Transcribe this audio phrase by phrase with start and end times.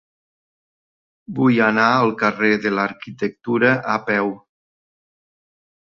[1.41, 4.37] Vull anar al carrer de l'Arquitectura a peu.